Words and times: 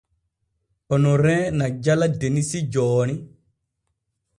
Onomrin 0.95 1.53
na 1.59 1.69
jala 1.85 2.07
Denisi 2.19 2.67
jooni. 2.73 3.15